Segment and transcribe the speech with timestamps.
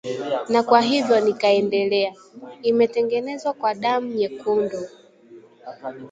[0.49, 2.13] na kwa hivyo nikaendelea:
[2.63, 4.77] “Imetengenezwa kwa damu nyekundu